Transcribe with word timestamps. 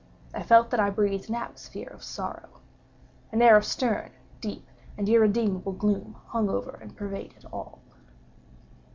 I 0.33 0.41
felt 0.41 0.71
that 0.71 0.79
I 0.79 0.89
breathed 0.89 1.29
an 1.29 1.35
atmosphere 1.35 1.89
of 1.91 2.01
sorrow. 2.03 2.59
An 3.31 3.39
air 3.39 3.55
of 3.55 3.63
stern, 3.65 4.09
deep, 4.39 4.67
and 4.97 5.07
irredeemable 5.07 5.73
gloom 5.73 6.15
hung 6.29 6.49
over 6.49 6.75
and 6.81 6.97
pervaded 6.97 7.45
all. 7.53 7.77